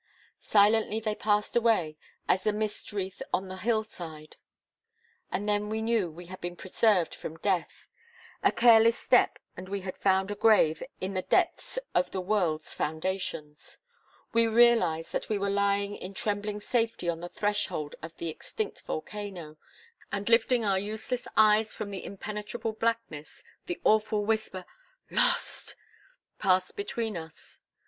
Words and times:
Silently 0.39 0.99
they 0.99 1.13
passed 1.13 1.55
away, 1.55 1.95
as 2.27 2.43
the 2.43 2.51
mist 2.51 2.91
wreath 2.91 3.21
on 3.31 3.47
the 3.47 3.57
hill 3.57 3.83
side. 3.83 4.35
And 5.31 5.47
then 5.47 5.69
we 5.69 5.79
knew 5.83 6.09
we 6.09 6.25
had 6.25 6.41
been 6.41 6.55
preserved 6.55 7.13
from 7.13 7.37
death. 7.37 7.87
A 8.41 8.51
careless 8.51 8.97
step 8.97 9.37
and 9.55 9.69
we 9.69 9.81
had 9.81 9.95
found 9.95 10.31
a 10.31 10.35
grave 10.35 10.81
in 10.99 11.13
the 11.13 11.21
depths 11.21 11.77
of 11.93 12.09
the 12.09 12.19
world's 12.19 12.73
foundations. 12.73 13.77
We 14.33 14.47
realized 14.47 15.11
that 15.11 15.29
we 15.29 15.37
were 15.37 15.51
lying 15.51 15.95
in 15.95 16.15
trembling 16.15 16.61
safety 16.61 17.07
on 17.07 17.19
the 17.19 17.29
threshold 17.29 17.93
of 18.01 18.17
the 18.17 18.29
extinct 18.29 18.81
volcano, 18.87 19.57
and 20.11 20.27
lifting 20.27 20.65
our 20.65 20.79
useless 20.79 21.27
eyes 21.37 21.75
from 21.75 21.91
the 21.91 22.03
impenetrable 22.03 22.73
blackness, 22.73 23.43
the 23.67 23.79
awful 23.83 24.25
whisper 24.25 24.65
'Lost!' 25.11 25.75
passed 26.39 26.75
between 26.75 27.15
us. 27.15 27.59